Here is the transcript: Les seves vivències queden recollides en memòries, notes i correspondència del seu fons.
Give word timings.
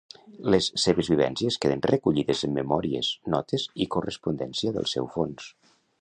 Les 0.53 0.67
seves 0.83 1.09
vivències 1.13 1.57
queden 1.65 1.83
recollides 1.91 2.41
en 2.47 2.55
memòries, 2.57 3.11
notes 3.35 3.67
i 3.87 3.91
correspondència 3.97 4.75
del 4.79 4.89
seu 4.95 5.11
fons. 5.19 5.51